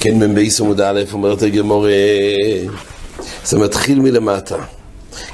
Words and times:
כן, 0.00 0.18
מבייס 0.18 0.60
עמוד 0.60 0.80
א', 0.80 1.02
אומרת 1.12 1.42
הגמור, 1.42 1.86
זה 3.44 3.58
מתחיל 3.58 4.00
מלמטה. 4.00 4.56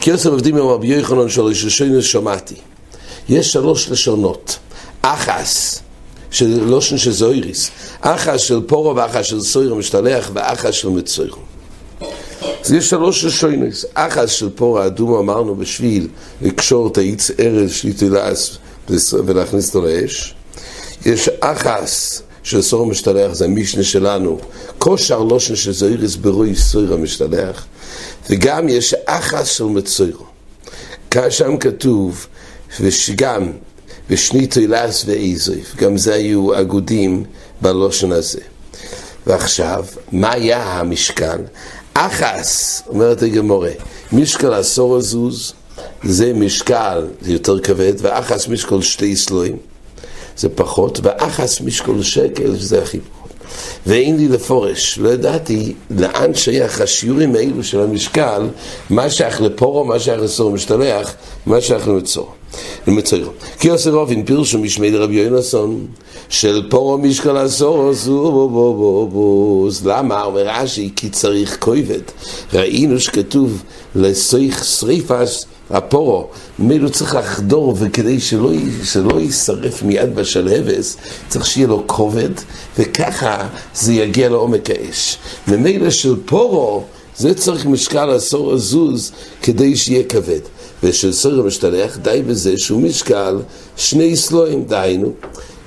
כי 0.01 0.11
יוסף 0.11 0.27
עבדים 0.27 0.57
עם 0.57 0.67
רבי 0.67 0.87
יוחנן 0.87 1.29
שלו, 1.29 1.55
ששוינס 1.55 2.05
שמעתי. 2.05 2.55
יש 3.29 3.53
שלוש 3.53 3.91
לשונות. 3.91 4.59
אחס, 5.03 5.83
של 6.31 6.65
לושן 6.65 6.99
של 6.99 7.13
זויריס, 7.13 7.71
אחס 8.01 8.41
של 8.41 8.61
פורו 8.67 8.97
ואחס 8.97 9.25
של 9.25 9.41
סויר 9.41 9.75
משתלח 9.75 10.31
ואחס 10.35 10.75
של 10.75 10.89
מצויר. 10.89 11.35
אז 12.65 12.73
יש 12.73 12.91
שלוש 12.91 13.25
לשוינס. 13.25 13.85
אחס 13.95 14.31
של 14.31 14.51
פורו 14.51 14.79
האדום 14.79 15.15
אמרנו 15.15 15.57
בשביל 15.57 16.09
לקשור 16.43 16.89
את 16.89 16.99
האיץ 16.99 17.31
ארז 17.41 17.73
שליטילס 17.73 18.59
ולהכניס 19.27 19.75
אותו 19.75 19.87
לאש. 19.87 20.35
יש 21.07 21.29
אחס 21.41 22.23
של 22.43 22.63
סור 22.63 22.87
משתלח, 22.87 23.33
זה 23.33 23.45
המשנה 23.45 23.83
שלנו, 23.83 24.39
כושר 24.79 25.19
לושן 25.23 25.57
של 25.57 25.73
זויריס 25.73 26.17
ברוי 26.17 26.57
סויר 26.57 26.95
המשתלח, 26.95 27.67
וגם 28.31 28.69
יש 28.69 28.95
אחס 29.07 29.49
של 29.49 29.65
מצויר. 29.65 30.17
שם 31.31 31.57
כתוב, 31.57 32.27
ושגם, 32.81 33.53
ושני 34.11 34.47
תוילס 34.47 35.05
ואיזויף, 35.07 35.77
גם 35.77 35.97
זה 35.97 36.15
היו 36.15 36.61
אגודים 36.61 37.25
בלושן 37.61 38.13
הזה. 38.13 38.41
ועכשיו, 39.27 39.85
מה 40.13 40.33
היה 40.33 40.63
המשקל? 40.63 41.39
אחס, 41.95 42.83
אומרת 42.89 43.23
הגמורה, 43.23 43.71
משקל 44.13 44.53
עשור 44.53 44.97
הזוז, 44.97 45.53
זה 46.05 46.33
משקל, 46.35 47.07
זה 47.21 47.33
יותר 47.33 47.59
כבד, 47.59 47.93
ואחס 47.99 48.49
משקל 48.49 48.81
שתי 48.81 49.17
סלויים. 49.17 49.57
זה 50.37 50.49
פחות, 50.49 51.01
ואחס 51.03 51.61
משקול 51.61 52.03
שקל 52.03 52.57
זה 52.59 52.83
הכי 52.83 52.99
פחות. 53.01 53.31
ואין 53.87 54.17
לי 54.17 54.29
לפורש, 54.29 54.99
לא 54.99 55.09
ידעתי 55.09 55.75
לאן 55.91 56.35
שייך 56.35 56.81
השיעורים 56.81 57.35
האלו 57.35 57.65
של 57.65 57.81
המשקל, 57.81 58.49
מה 58.91 59.11
שייך 59.11 59.41
לפורו, 59.41 59.85
מה 59.85 59.99
שייך 59.99 60.21
לסור 60.21 60.51
משתלח, 60.51 61.15
מה 61.47 61.61
שייך 61.61 61.89
למצור. 61.89 62.35
למצור. 62.87 63.19
כי 63.59 63.69
עושה 63.69 63.91
רובין 63.91 64.25
פירשו 64.25 64.59
משמי 64.59 64.91
לרבי 64.91 65.15
יונסון, 65.15 65.87
של 66.29 66.67
פורו 66.71 66.99
משקל 66.99 67.37
עשור, 67.37 67.93
בו 69.13 69.69
למה? 69.85 70.23
אומר 70.23 70.47
רש"י, 70.47 70.91
כי 70.97 71.09
צריך 71.09 71.57
כובד. 71.61 72.03
ראינו 72.53 73.01
שכתוב 73.01 73.63
לסויך 73.95 74.65
שריפס 74.65 75.45
הפורו, 75.71 76.27
ממילא 76.59 76.89
צריך 76.89 77.15
לחדור, 77.15 77.75
וכדי 77.79 78.21
שלא, 78.21 78.51
שלא 78.85 79.21
יישרף 79.21 79.83
מיד 79.83 80.15
בשלהבס, 80.15 80.97
צריך 81.29 81.47
שיהיה 81.47 81.67
לו 81.67 81.83
כובד, 81.87 82.31
וככה 82.79 83.49
זה 83.75 83.93
יגיע 83.93 84.29
לעומק 84.29 84.71
האש. 84.71 85.17
ממילא 85.49 85.91
של 85.91 86.15
פורו, 86.27 86.83
זה 87.17 87.35
צריך 87.35 87.67
משקל 87.67 88.11
עשור 88.11 88.53
הזוז 88.53 89.13
כדי 89.43 89.77
שיהיה 89.77 90.05
כבד. 90.05 90.41
ושל 90.83 91.13
סור 91.13 91.33
המשתלח, 91.33 91.97
די 91.97 92.23
בזה 92.27 92.59
שהוא 92.59 92.81
משקל 92.81 93.39
שני 93.77 94.17
סלויים, 94.17 94.65
דהיינו. 94.65 95.13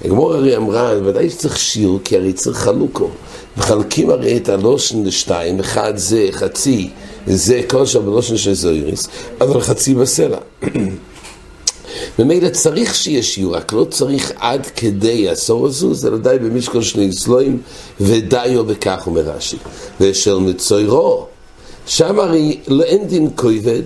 הגמור 0.05 0.33
הרי 0.33 0.57
אמרה, 0.57 0.93
ודאי 1.03 1.29
שצריך 1.29 1.57
שיר, 1.57 1.97
כי 2.03 2.15
הרי 2.15 2.33
צריך 2.33 2.57
חלוקו. 2.57 3.09
מחלקים 3.57 4.09
הרי 4.09 4.37
את 4.37 4.49
הלושן 4.49 5.03
לשתיים, 5.03 5.59
אחד 5.59 5.93
זה 5.97 6.27
חצי 6.31 6.89
זה 7.27 7.61
כושר 7.69 8.01
בלושן 8.01 8.37
של 8.37 8.53
זויריס, 8.53 9.07
אבל 9.41 9.61
חצי 9.61 9.95
בסלע. 9.95 10.37
ממילא 12.19 12.49
צריך 12.49 12.95
שיהיה 12.95 13.23
שיעור, 13.23 13.55
רק 13.55 13.73
לא 13.73 13.83
צריך 13.83 14.31
עד 14.39 14.65
כדי 14.65 15.29
עשור 15.29 15.65
הזוז, 15.65 16.05
אלא 16.05 16.17
די 16.17 16.37
במשקול 16.41 16.81
שני 16.81 17.13
סלויים, 17.13 17.61
ודיו 18.01 18.65
בכך 18.65 19.03
אומר 19.07 19.21
רש"י. 19.21 19.57
ושל 20.01 20.37
מצוירו, 20.37 21.25
שם 21.87 22.19
הרי 22.19 22.59
לא 22.67 22.83
אין 22.83 23.07
דין 23.07 23.29
כובד, 23.35 23.83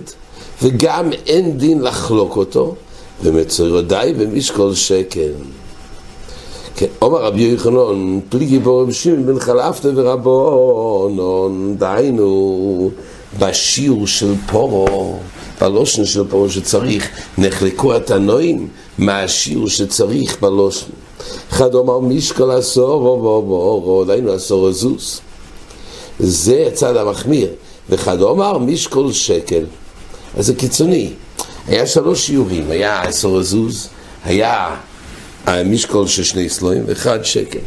וגם 0.62 1.10
אין 1.26 1.58
דין 1.58 1.82
לחלוק 1.82 2.36
אותו, 2.36 2.74
ומצוירו 3.22 3.80
די 3.80 4.14
במשקול 4.18 4.74
שקל. 4.74 5.32
כן, 6.76 6.86
אומר 7.02 7.22
רבי 7.22 7.42
יוחנן, 7.42 8.20
פליגי 8.28 8.58
בו 8.58 8.78
רבי 8.78 8.92
בן 9.26 9.38
חלפתא 9.38 9.90
ורבונון, 9.94 11.76
דהיינו 11.78 12.90
בשיעור 13.38 14.06
של 14.06 14.34
פורו, 14.46 15.18
בלושן 15.60 16.04
של 16.04 16.24
פורו 16.28 16.50
שצריך, 16.50 17.08
נחלקו 17.38 17.94
התנועים 17.94 18.68
מהשיעור 18.98 19.68
שצריך 19.68 20.40
בלושן. 20.40 20.86
אחד 21.50 21.74
אומר 21.74 21.98
משקל 21.98 22.50
עשור, 22.50 23.08
או 23.88 24.04
דהיינו 24.06 24.32
עשור 24.32 24.68
הזוס. 24.68 25.20
זה 26.20 26.64
הצד 26.68 26.96
המחמיר. 26.96 27.48
ואחד 27.88 28.20
אומר 28.20 28.58
משקול 28.58 29.12
שקל. 29.12 29.64
אז 30.36 30.46
זה 30.46 30.54
קיצוני. 30.54 31.10
היה 31.66 31.86
שלוש 31.86 32.26
שיעורים, 32.26 32.70
היה 32.70 33.02
עשור 33.02 33.38
הזוז, 33.38 33.88
היה 34.24 34.76
המשקול 35.46 36.06
של 36.06 36.22
שני 36.22 36.48
סלויים 36.48 36.84
ואחד 36.86 37.24
שקל. 37.24 37.58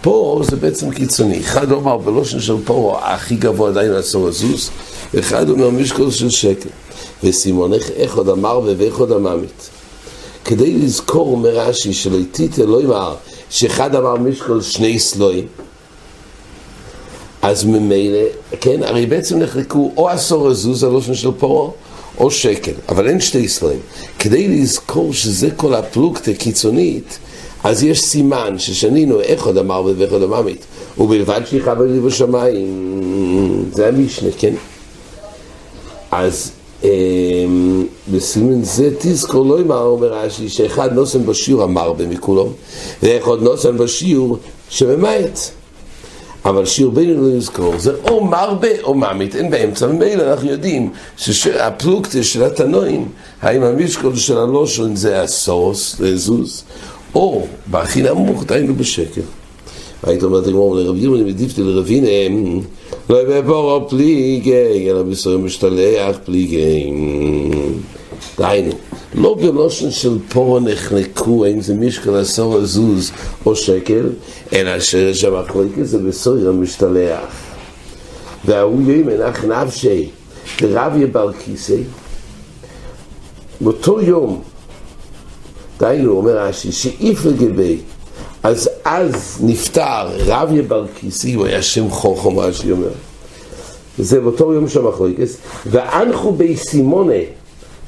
פה 0.00 0.40
זה 0.44 0.56
בעצם 0.56 0.90
קיצוני. 0.90 1.40
אחד 1.40 1.72
אומר 1.72 1.96
בלושן 1.96 2.40
של 2.40 2.54
פה 2.64 3.00
הכי 3.02 3.36
גבוה 3.36 3.70
עדיין 3.70 3.92
עשור 3.92 4.28
הזוז, 4.28 4.70
ואחד 5.14 5.48
אומר 5.48 5.70
משקול 5.70 6.10
של 6.10 6.30
שקל. 6.30 6.68
וסימון 7.24 7.72
איך 7.72 8.16
עוד 8.16 8.28
אמר 8.28 8.60
ואיך 8.76 8.98
עוד 8.98 9.12
אממית. 9.12 9.70
כדי 10.44 10.72
לזכור 10.72 11.36
מרש"י 11.36 11.92
שלא 11.92 12.16
איתיתה 12.16 12.66
לא 12.66 12.80
אמר 12.80 13.14
שאחד 13.50 13.94
אמר 13.94 14.16
משקול 14.16 14.62
שני 14.62 14.98
סלויים, 14.98 15.46
אז 17.42 17.64
ממילא, 17.64 18.18
כן, 18.60 18.82
הרי 18.82 19.06
בעצם 19.06 19.38
נחלקו 19.38 19.92
או 19.96 20.08
עשור 20.08 20.48
הזוז 20.48 20.84
הלושן 20.84 21.14
של 21.14 21.30
פרעה, 21.38 21.70
או 22.18 22.30
שקל, 22.30 22.72
אבל 22.88 23.08
אין 23.08 23.20
שתי 23.20 23.48
סלויים. 23.48 23.80
כדי 24.18 24.48
לזכור 24.48 25.12
שזה 25.12 25.48
כל 25.56 25.74
הפלוגתא 25.74 26.32
קיצונית, 26.32 27.18
אז 27.64 27.82
יש 27.82 28.00
סימן 28.00 28.58
ששנינו 28.58 29.20
איך 29.20 29.46
עוד 29.46 29.58
אמר 29.58 29.82
ואיך 29.96 30.12
עוד 30.12 30.22
אממית, 30.22 30.64
ובלבד 30.98 31.40
שיכבד 31.46 31.90
לי 31.90 32.00
בשמיים, 32.00 33.64
זה 33.72 33.88
המשנה, 33.88 34.28
כן? 34.38 34.54
אז 36.10 36.52
אמ, 36.84 37.86
בסימן 38.12 38.64
זה 38.64 38.90
תזכור 38.98 39.46
לא 39.46 39.60
אמר, 39.60 39.82
אומר 39.82 40.12
רש"י, 40.12 40.48
שאחד 40.48 40.92
נוסן 40.92 41.26
בשיעור 41.26 41.64
אמר 41.64 41.92
במכולו, 41.92 42.52
ואחד 43.02 43.42
נוסן 43.42 43.78
בשיעור 43.78 44.38
שממעט. 44.68 45.40
אבל 46.44 46.66
שיעור 46.66 46.92
בינו 46.92 47.28
לא 47.28 47.36
יזכור, 47.36 47.78
זה 47.78 47.92
או 48.08 48.24
מרבה 48.24 48.80
או 48.82 48.94
ממית, 48.94 49.36
אין 49.36 49.50
באמצע, 49.50 49.86
ומילא 49.86 50.22
אנחנו 50.22 50.50
יודעים 50.50 50.90
שהפלוגתא 51.16 52.22
של 52.22 52.44
התנועים, 52.44 53.08
האם 53.42 53.62
המשקול 53.62 54.16
של 54.16 54.38
הלושון 54.38 54.96
זה 54.96 55.22
הסוס, 55.22 56.00
לזוז, 56.00 56.62
או 57.14 57.46
בהכי 57.66 58.02
נמוך, 58.02 58.44
דיינו 58.44 58.74
בשקל. 58.74 59.20
והיית 60.04 60.22
אומרת 60.22 60.46
לגמור 60.46 60.76
לרב 60.76 60.96
ירמן, 60.96 61.24
מדיפתי 61.24 61.62
לרביניהם, 61.62 62.60
לא 63.10 63.24
בבורו 63.24 63.88
פליגי, 63.88 64.90
אלא 64.90 65.02
בסורי 65.02 65.36
משתלח 65.36 66.16
פליגי. 66.24 66.92
דהיינו, 68.38 68.72
לא 69.14 69.36
בלושן 69.40 69.90
של 69.90 70.18
פורו 70.28 70.60
נחנקו, 70.60 71.44
האם 71.44 71.60
זה 71.60 71.74
משקל 71.74 72.16
עשור 72.16 72.56
הזוז 72.56 73.12
או 73.46 73.56
שקל, 73.56 74.08
אלא 74.52 74.80
שהמחלקת 75.12 75.82
זה 75.82 75.98
בסורי 75.98 76.48
המשתלח. 76.48 77.20
והוא 78.44 78.90
יאמר 78.90 79.30
אך 79.30 79.44
נפשי, 79.44 80.08
דרב 80.60 80.92
יבל 80.96 81.32
כיסא, 81.44 81.76
באותו 83.60 84.00
יום, 84.00 84.42
דהיינו, 85.80 86.12
אומר 86.12 86.38
רש"י, 86.38 86.72
שאיף 86.72 87.24
לגבי, 87.24 87.78
אז 88.42 88.70
אז 88.84 89.38
נפטר 89.42 90.08
רב 90.26 90.52
יבל 90.52 90.84
כיסי, 90.94 91.34
הוא 91.34 91.46
היה 91.46 91.62
שם 91.62 91.90
חוכם, 91.90 92.38
רש"י 92.38 92.72
אומר. 92.72 92.88
זה 93.98 94.20
באותו 94.20 94.54
יום 94.54 94.68
של 94.68 94.86
המחלוקס, 94.86 95.36
ואנחו 95.66 96.32
בי 96.32 96.56
סימונה, 96.56 97.14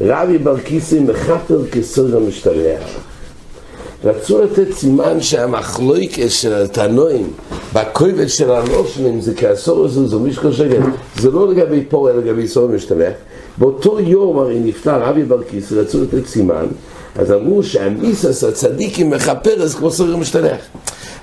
רבי 0.01 0.39
בר 0.39 0.59
כיסי 0.59 1.01
מחפר 1.01 1.69
כסור 1.73 2.09
המשתלח. 2.17 2.83
רצו 4.05 4.43
לתת 4.43 4.73
סימן 4.73 5.21
שהמחלוקס 5.21 6.33
של 6.33 6.53
התנועים, 6.53 7.31
בכובד 7.75 8.29
של 8.29 8.51
הלושנים, 8.51 9.21
זה 9.21 9.35
כעשור 9.35 9.85
הזו, 9.85 10.09
זה 10.09 10.17
משקל 10.17 10.53
שקל, 10.53 10.81
זה 11.17 11.31
לא 11.31 11.53
לגבי 11.53 11.85
אלא 11.93 12.13
לגבי 12.13 12.49
סור 12.49 12.65
המשתלח. 12.65 13.13
באותו 13.59 14.01
יום 14.01 14.39
הרי 14.39 14.61
נפטר 14.61 15.03
רבי 15.03 15.23
בר 15.23 15.43
כיסי, 15.43 15.75
רצו 15.75 16.03
לתת 16.03 16.27
סימן, 16.27 16.67
אז 17.17 17.33
אמרו 17.33 17.63
שהמיסס 17.63 18.45
הצדיקים 18.45 19.11
מכפר 19.11 19.63
אז 19.63 19.75
כמו 19.75 19.91
סור 19.91 20.09
המשתלח. 20.09 20.59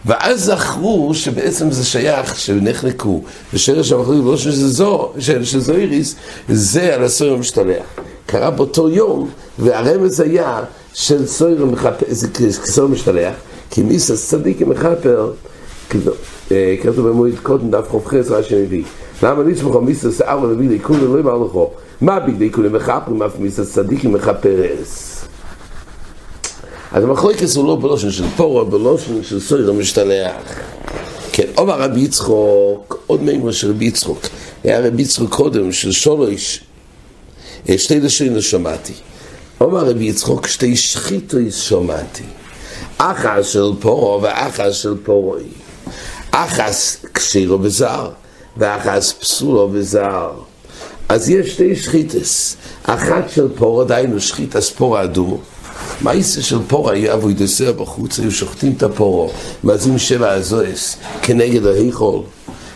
ואז 0.05 0.43
זכרו 0.45 1.11
שבעצם 1.13 1.71
זה 1.71 1.85
שייך, 1.85 2.39
שנחלקו, 2.39 3.21
ושרש 3.53 3.91
המחלוקת 3.91 4.25
לא 4.25 4.37
שזה 4.37 4.67
זו, 4.67 5.11
שזה 5.43 5.73
איריס, 5.75 6.15
זה 6.49 6.95
על 6.95 7.03
הסור 7.03 7.33
המשתלח. 7.33 7.83
קרה 8.25 8.51
באותו 8.51 8.89
יום, 8.89 9.29
והרמז 9.59 10.19
היה 10.19 10.63
של 10.93 11.25
כסור 12.63 12.87
משתלח, 12.87 13.33
כי 13.69 13.81
מיסס 13.83 14.29
צדיק 14.29 14.61
מחפר, 14.61 15.31
אה, 16.51 16.75
כתוב 16.81 17.09
במועד 17.09 17.33
קודם 17.43 17.71
דף 17.71 17.85
חופכס 17.89 18.31
רש"י 18.31 18.55
מביא. 18.55 18.83
למה 19.23 19.43
נצמח 19.43 19.75
על 19.75 19.81
מיסס 19.81 20.21
ארבע 20.21 20.47
מביא 20.47 20.69
לעיקול 20.69 21.03
ולא 21.03 21.17
יאמר 21.17 21.37
לכו? 21.37 21.71
מה 22.01 22.19
בגדי 22.19 22.43
עיקולים 22.43 22.73
מחפרים 22.73 23.23
אף 23.23 23.39
מיסס 23.39 23.73
צדיק 23.73 24.05
מחפרס? 24.05 25.25
אז 26.91 27.03
המחלוקס 27.03 27.55
הוא 27.55 27.67
לא 27.67 27.75
בלושן 27.75 28.11
של 28.11 28.23
פורו, 28.37 28.65
בלושן 28.65 29.23
של 29.23 29.39
סויר 29.39 29.73
משתלח. 29.73 30.31
כן, 31.31 31.47
עומר 31.55 31.81
רבי 31.81 31.99
יצחוק, 31.99 33.03
עוד 33.07 33.23
מימר 33.23 33.51
של 33.51 33.69
רבי 33.69 33.85
יצחוק, 33.85 34.19
היה 34.63 34.87
רבי 34.87 35.01
יצחוק 35.01 35.35
קודם, 35.35 35.71
של 35.71 35.91
שולוש, 35.91 36.63
אה, 37.69 37.77
שתי 37.77 37.99
לשוין 37.99 38.41
שמעתי. 38.41 38.93
עומר 39.57 39.89
רבי 39.89 40.05
יצחוק, 40.05 40.47
שתי 40.47 40.75
שחיתוי 40.75 41.51
שמעתי. 41.51 42.23
אחס 42.97 43.47
של 43.47 43.71
פורו 43.79 44.21
ואחס 44.21 44.73
של 44.73 44.93
פורוי. 45.03 45.43
אחס 46.31 47.05
קשירו 47.11 47.57
בזר, 47.57 48.09
ואחס 48.57 49.11
פסולו 49.11 49.69
בזר. 49.69 50.31
אז 51.09 51.29
יש 51.29 51.53
שתי 51.53 51.75
שחיתס, 51.75 52.55
אחת 52.83 53.29
של 53.29 53.47
פורו, 53.55 53.83
דהיינו 53.83 54.19
שחיתס 54.19 54.69
פורו 54.69 55.01
אדומו. 55.03 55.39
מעשה 56.01 56.41
של 56.41 56.57
פורו 56.67 56.89
היה 56.89 57.13
אבוידסר 57.13 57.71
בחוץ, 57.71 58.19
היו 58.19 58.31
שוחטים 58.31 58.73
את 58.77 58.83
הפורו, 58.83 59.31
מזים 59.63 59.97
שבע 59.97 60.31
הזויס 60.31 60.97
כנגד 61.21 61.65
ההיכול. 61.65 62.21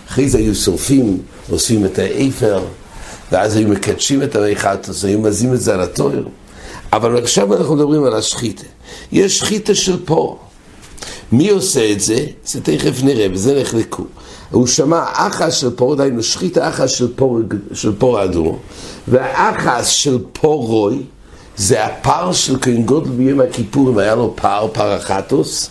אחרי 0.08 0.30
זה 0.30 0.38
היו 0.38 0.56
שורפים, 0.56 1.18
אוספים 1.52 1.86
את 1.86 2.00
האפר, 2.00 2.64
ואז 3.32 3.56
היו 3.56 3.68
מקדשים 3.68 4.24
את 4.24 4.36
הריחתוס, 4.36 5.06
היו 5.06 5.20
מזים 5.20 5.54
את 5.54 5.62
זה 5.62 5.74
על 5.74 5.82
התואר. 5.82 6.24
אבל 6.94 7.18
עכשיו 7.18 7.54
אנחנו 7.54 7.76
מדברים 7.76 8.04
על 8.04 8.14
השחיתה. 8.14 8.64
יש 9.12 9.40
שחיתה 9.40 9.76
של 9.76 10.06
פורו. 10.06 10.38
מי 11.32 11.50
עושה 11.50 11.92
את 11.92 12.00
זה? 12.00 12.26
זה 12.46 12.62
תכף 12.62 13.04
נראה, 13.04 13.28
וזה 13.32 13.62
נחלקו. 13.62 14.04
הוא 14.52 14.68
שמע 14.68 15.04
אחס 15.14 15.54
של 15.54 15.70
פורו, 15.76 15.96
דהיינו 15.96 16.24
שחיתה 16.24 16.70
אחס 16.70 16.92
של 16.92 17.14
פורו, 17.16 17.40
של 17.74 17.96
פורו 17.98 18.24
אדום, 18.24 18.58
והאחס 19.08 19.88
של 19.88 20.18
פורוי, 20.34 21.04
זה 21.58 21.86
הפר 21.86 22.32
של 22.32 22.56
כהן 22.62 22.84
גודל 22.84 23.10
ביום 23.10 23.40
הכיפורים, 23.40 23.98
היה 23.98 24.16
לו 24.16 24.34
פר, 24.36 24.68
פרחטוס, 24.74 25.70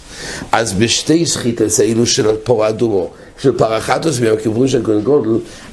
אז 0.53 0.73
בשתי 0.73 1.27
שחיתס 1.27 1.81
האלו 1.81 2.07
של 2.07 2.37
פור 2.45 2.69
אדומו, 2.69 3.11
של 3.39 3.59
פרחטוס 3.59 4.19
ביום 4.19 4.37
הכיפורים 4.39 4.69
של 4.69 4.85
כהן 4.85 5.01
גודל, 5.01 5.31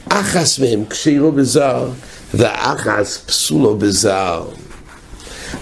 אחס 0.10 0.60
מהם 0.60 0.84
כשירו 0.90 1.32
בזר, 1.32 1.88
ואחס 2.34 3.18
פסולו 3.26 3.76
בזר. 3.76 4.44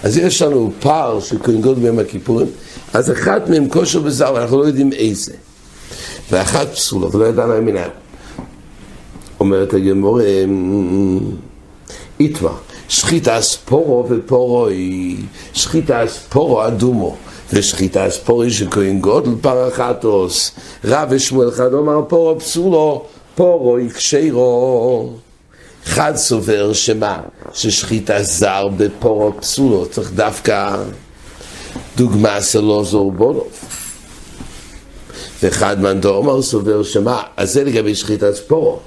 אז 0.02 0.16
יש 0.16 0.42
לנו 0.42 0.72
פר 0.80 1.20
של 1.20 1.38
כהן 1.42 1.60
גודל 1.60 1.80
ביום 1.80 1.98
הכיפורים, 1.98 2.46
אז 2.94 3.12
אחת 3.12 3.48
מהם 3.48 3.68
כושר 3.68 4.00
בזר, 4.00 4.32
ואנחנו 4.34 4.58
לא 4.58 4.66
יודעים 4.66 4.92
איזה. 4.92 5.32
ואחת 6.30 6.68
פסולו, 6.68 7.12
ולא 7.12 7.24
ידענו 7.24 7.62
מנהל. 7.62 7.90
אומרת 9.40 9.74
הגמור, 9.74 10.20
איתמר. 12.20 12.54
שחיטה 12.88 13.40
ספורו 13.40 14.06
ופורוי, 14.08 15.16
שחיטה 15.54 16.02
ספורו 16.06 16.66
אדומו, 16.66 17.16
ושחיטה 17.52 18.10
ספורי 18.10 18.50
של 18.50 18.70
כהן 18.70 19.00
גודל 19.00 19.30
פרחטוס, 19.40 20.52
רב 20.84 21.08
ושמואל 21.10 21.48
אחד 21.48 21.72
אומר 21.72 22.02
פורו 22.08 22.40
פסולו, 22.40 23.04
פורו 23.34 23.78
יקשירו. 23.78 25.12
אחד 25.86 26.16
סובר 26.16 26.72
שמה? 26.72 27.20
ששחיטה 27.54 28.22
זר 28.22 28.68
בפורו 28.76 29.32
פסולו, 29.40 29.86
צריך 29.86 30.12
דווקא 30.12 30.76
דוגמה 31.96 32.42
שלא 32.42 32.84
זור 32.84 33.12
בולוב. 33.12 33.48
ואחד 35.42 35.80
מנדו 35.80 36.16
אומר 36.16 36.42
סובר 36.42 36.82
שמה? 36.82 37.22
אז 37.36 37.52
זה 37.52 37.64
לגבי 37.64 37.94
שחיטה 37.94 38.34
ספורו. 38.34 38.78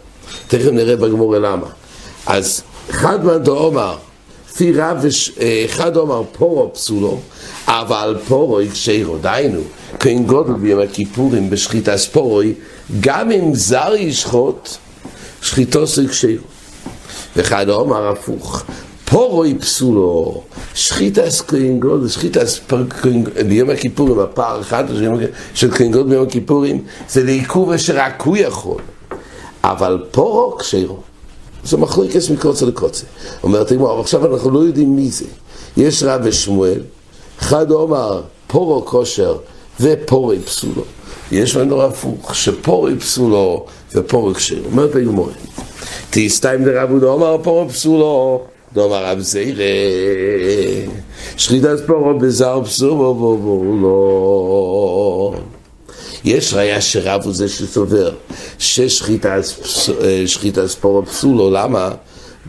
תכף 0.48 0.70
נראה 0.72 0.96
בגמור 0.96 1.36
למה. 1.36 1.68
אז 2.26 2.64
אחד 2.90 3.26
מהדאומר, 3.26 3.98
לפי 4.50 4.74
רב, 4.74 5.06
אחד 5.66 5.98
אומר 5.98 6.24
פורו 6.32 6.74
פסולו, 6.74 7.20
אבל 7.68 8.18
פורו 8.28 8.62
יקשירו, 8.62 9.18
דהיינו, 9.18 9.62
כהן 10.00 10.24
גודל 10.24 10.54
ביום 10.54 10.80
הכיפורים 10.80 11.50
בשחיטה 11.50 11.98
ספורוי, 11.98 12.54
גם 13.00 13.32
אם 13.32 13.56
זר 13.56 13.94
ישחוט, 13.98 14.70
שחיטו 15.42 15.86
זה 15.86 16.04
יקשירו. 16.04 16.44
ואחד 17.36 17.70
אומר 17.70 18.08
הפוך, 18.08 18.64
פורוי 19.06 19.58
פסולו, 19.60 20.44
שחיטה 20.74 21.22
כהן 21.48 21.80
גודל, 21.80 22.08
שחיטה 22.08 22.40
ביום 23.48 23.70
הכיפורים, 23.70 24.20
הפער 24.20 24.62
אחד 24.62 24.84
של 25.54 25.72
כהן 25.72 25.92
גודל 25.92 26.10
ביום 26.10 26.28
הכיפורים, 26.28 26.84
זה 27.10 27.24
לעיכוב 27.24 27.72
אשר 27.72 27.98
רק 27.98 28.22
הוא 28.22 28.38
יכול, 28.38 28.82
אבל 29.64 30.04
פורו 30.12 30.58
כשירו. 30.58 31.11
זה 31.64 31.78
מחלוקס 31.78 32.30
מקוצה 32.30 32.66
לקוצה. 32.66 33.06
אומרת 33.44 33.72
הגמרא, 33.72 34.00
עכשיו 34.00 34.34
אנחנו 34.34 34.52
לא 34.52 34.60
יודעים 34.60 34.96
מי 34.96 35.10
זה. 35.10 35.26
יש 35.78 36.04
רב 36.04 36.22
ושמואל, 36.24 36.80
אחד 37.40 37.72
אומר 37.72 38.22
פורו 38.48 38.86
כושר 38.86 39.38
ופורי 39.80 40.40
פסולו. 40.40 40.84
יש 41.32 41.56
לנו 41.56 41.82
הפוך, 41.82 42.36
שפורי 42.36 42.96
פסולו 43.00 43.66
ופורי 43.96 44.36
כשר. 44.36 44.60
אומרת 44.66 44.96
הגמרא, 44.96 45.26
תסתיים 46.10 46.66
דרב 46.66 46.92
ודו 46.92 47.14
אומר 47.14 47.38
פורו 47.44 47.70
פסולו, 47.70 48.42
דאמר 48.74 49.06
רב 49.06 49.20
זיירה, 49.20 49.64
שחיטת 51.38 51.88
פורו 51.88 52.20
בזר 52.20 52.62
פסולו 52.64 53.78
לא. 53.82 55.34
יש 56.24 56.54
ראיה 56.54 56.82
שרב 56.82 57.22
הוא 57.24 57.34
זה 57.34 57.50
שסובר 57.50 58.12
ששחיטה 58.60 59.42
ספורו 60.68 61.06
פסולו, 61.06 61.50
למה? 61.50 61.92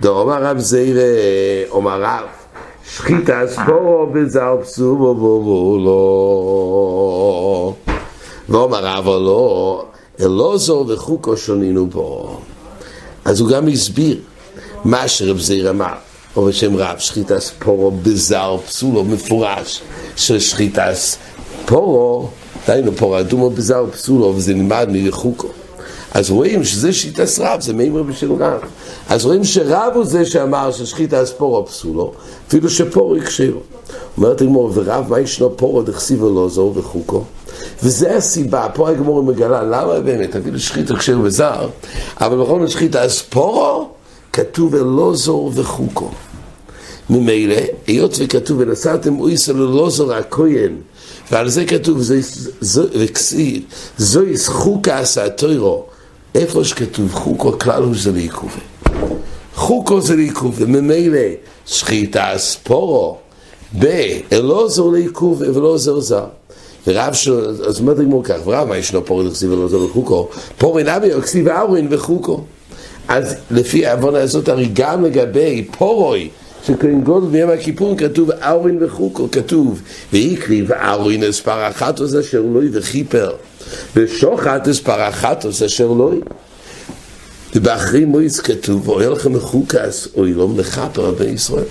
דאמר 0.01 0.45
רב 0.45 0.59
זיירה, 0.59 1.03
אומר 1.71 2.03
רב, 2.03 2.25
שחיטה 2.91 3.43
ספורו 3.47 4.07
בזר 4.13 4.57
פסולו 4.63 5.15
לא. 5.85 7.75
ואומר 8.49 8.85
רב 8.85 9.07
לא, 9.07 9.85
אלוזו 10.21 10.85
וחוקו 10.89 11.37
שונינו 11.37 11.87
בו. 11.87 12.41
אז 13.25 13.41
הוא 13.41 13.49
גם 13.49 13.69
הסביר 13.69 14.21
מה 14.85 15.09
שרב 15.09 15.39
זיירה 15.39 15.71
אמר. 15.71 15.95
או 16.37 16.45
בשם 16.45 16.77
רב, 16.77 16.99
שחיטה 16.99 17.41
ספורו 17.41 17.91
בזר 17.91 18.57
פסולו 18.67 19.05
מפורש, 19.05 19.83
ששחיטה 20.17 20.95
ספורו 20.95 22.29
דיינו 22.67 22.93
פה 22.97 23.19
רדומו 23.19 23.51
בזר 23.51 23.87
פסולו 23.93 24.33
וזה 24.37 24.55
נלמד 24.55 24.89
מרחוקו. 24.93 25.49
אז 26.15 26.31
רואים 26.31 26.65
שזה 26.65 26.93
שיטס 26.93 27.39
רב, 27.39 27.61
זה 27.61 27.73
מימר 27.73 28.03
בשל 28.03 28.33
רב. 28.33 28.61
אז 29.09 29.25
רואים 29.25 29.45
שרב 29.45 29.93
הוא 29.95 30.05
זה 30.05 30.25
שאמר 30.25 30.73
ששחית 30.73 31.15
אספורו 31.15 31.67
פסולו, 31.67 32.13
אפילו 32.49 32.71
שפורו 32.71 33.17
יקשירו. 33.17 33.61
אומרת 34.17 34.41
הגמור, 34.41 34.71
ורב 34.75 35.05
מה 35.09 35.21
ישנו 35.21 35.57
פורו 35.57 35.83
דכסיבו 35.83 36.35
לא 36.35 36.49
זו 36.49 36.73
וחוקו? 36.75 37.25
וזה 37.83 38.17
הסיבה, 38.17 38.67
פה 38.75 38.91
הגמור 38.91 39.23
מגלה, 39.23 39.63
למה 39.63 40.01
באמת, 40.01 40.37
אפילו 40.37 40.59
שחית 40.59 40.91
הקשר 40.91 41.19
וזר, 41.23 41.69
אבל 42.21 42.43
בכל 42.43 42.61
זאת 42.61 42.71
שחית 42.71 42.97
אספורו, 42.97 43.89
כתוב 44.33 44.75
אלא 44.75 45.15
זו 45.15 45.51
וחוקו. 45.55 46.11
ממילא, 47.11 47.57
היות 47.87 48.17
וכתוב 48.19 48.59
ונסעתם 48.61 49.21
אויסו 49.21 49.53
ללא 49.55 49.91
זו 49.91 50.15
הכהן 50.15 50.77
ועל 51.33 51.49
זה 51.49 51.65
כתוב, 51.65 52.03
זוהי 53.99 54.35
חוקה 54.47 54.99
עשה 54.99 55.29
תוירו. 55.29 55.85
איפה 56.35 56.65
שכתוב 56.65 57.13
חוקו 57.15 57.59
כלל 57.59 57.83
הוא 57.83 57.95
זה 57.97 58.13
לעיכובה. 58.13 58.61
חוקו 59.55 60.01
זה 60.01 60.17
לעיכובה, 60.17 60.67
ממילא 60.67 61.19
שחיטה 61.67 62.33
ספורו, 62.37 63.17
באלו 63.73 64.69
זו 64.69 64.93
לעיכובה 64.93 65.51
ולא 65.51 65.79
זו 65.79 66.01
זר. 66.01 66.25
ורב 66.87 67.13
ש... 67.13 67.29
אז 67.29 67.81
אומרת 67.81 67.99
לגמור 67.99 68.25
כך, 68.25 68.37
ורב 68.45 68.69
מה 68.69 68.77
ישנו 68.77 69.05
פורו 69.05 69.23
לכסיב 69.23 69.53
ולא 69.53 69.69
זו 69.69 69.87
לחוקו? 69.87 70.29
פורו 70.59 70.79
נבי 70.79 71.15
או 71.15 71.23
כסיב 71.23 71.49
ארווין 71.49 71.87
וחוקו. 71.91 72.41
אז 73.09 73.35
לפי 73.51 73.87
העוונה 73.87 74.19
הזאת, 74.19 74.49
הרי 74.49 74.69
גם 74.73 75.05
לגבי 75.05 75.69
פורוי, 75.79 76.29
שכהן 76.67 77.01
גודל 77.01 77.27
ביום 77.27 77.51
הכיפורים 77.51 77.97
כתוב 77.97 78.31
אורין 78.31 78.79
וחוקו, 78.81 79.31
כתוב 79.31 79.83
ויקריב 80.13 80.73
אורין 80.73 81.25
אספר 81.25 81.69
אחתוס 81.69 82.15
אשר 82.15 82.41
לוי 82.41 82.69
וכיפר 82.73 83.33
ושוחט 83.97 84.69
אספר 84.69 85.09
אחתוס 85.09 85.63
אשר 85.63 85.87
לוי 85.87 86.21
ובאחרי 87.55 88.05
מויץ 88.05 88.41
כתוב 88.41 88.89
ואוהל 88.89 89.13
לכם 89.13 89.33
מחוקס 89.33 90.09
אוילום 90.17 90.59
לכפר 90.59 91.11
בני 91.11 91.31
ישראל 91.31 91.65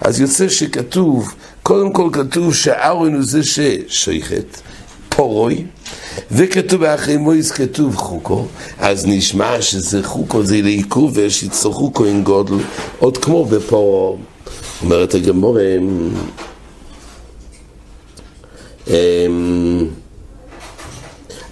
אז 0.00 0.20
יוצא 0.20 0.48
שכתוב 0.48 1.34
קודם 1.62 1.92
כל 1.92 2.08
כתוב 2.12 2.54
שאורין 2.54 3.14
הוא 3.14 3.22
זה 3.22 3.40
ששייכת 3.42 4.60
פורוי 5.08 5.64
וכתוב 6.30 6.80
באחרי 6.80 7.16
מויס 7.16 7.50
כתוב 7.50 7.96
חוקו, 7.96 8.46
אז 8.78 9.06
נשמע 9.06 9.62
שזה 9.62 10.02
חוקו 10.02 10.42
זה 10.42 10.62
לעיכוב 10.62 11.12
ושיצטרכו 11.14 11.94
כהן 11.94 12.22
גודל, 12.22 12.54
עוד 12.98 13.18
כמו 13.18 13.44
בפורו. 13.44 14.18
אומרת 14.82 15.14
הגמורה, 15.14 15.62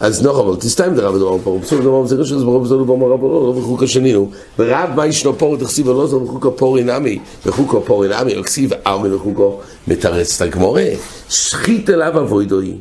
אז 0.01 0.23
נוח 0.23 0.39
אבל 0.39 0.57
תסתיים 0.57 0.95
דרב 0.95 1.19
דרב 1.19 1.41
פה, 1.45 1.59
בסוף 1.63 1.81
דרב 1.81 2.07
זה 2.07 2.17
רשת, 2.17 2.37
ברוב 2.37 2.67
זול 2.67 2.81
ובומר 2.81 3.07
רבו 3.07 3.77
לא, 3.79 3.85
השני 3.85 4.13
הוא, 4.13 4.29
ורב 4.59 4.91
מה 4.97 5.07
ישנו 5.07 5.39
פור 5.39 5.57
תכסיב 5.57 5.89
לא 5.89 6.07
זו 6.07 6.21
בחוקו 6.21 6.57
פורי 6.57 6.85
נמי, 6.85 7.19
בחוקו 7.47 7.83
פורי 7.85 8.09
נמי, 8.09 8.37
או 8.37 8.43
כסיב 8.43 8.73
ארמי 8.87 9.09
בחוקו 9.09 9.61
מתרץ 9.89 10.37
את 10.37 10.49
הגמורה, 10.49 10.85
שחית 11.29 11.91
אליו 11.91 12.21
אבוידוי. 12.21 12.75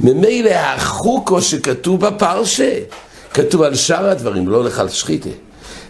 ממילא 0.00 0.50
החוקו 0.50 1.42
שכתוב 1.42 2.06
בפרשה, 2.06 2.78
כתוב 3.34 3.62
על 3.62 3.74
שאר 3.74 4.08
הדברים, 4.08 4.48
לא 4.48 4.64
לך 4.64 4.78
על 4.78 4.88
שחיתה. 4.88 5.30